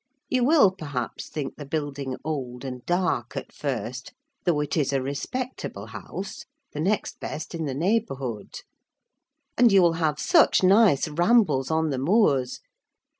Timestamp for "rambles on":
11.07-11.91